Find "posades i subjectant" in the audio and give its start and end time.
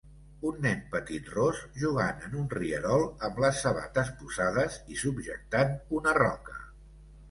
4.25-5.81